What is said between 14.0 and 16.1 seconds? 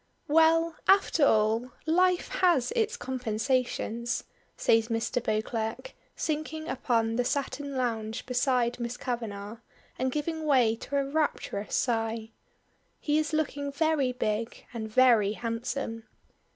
big and very handsome.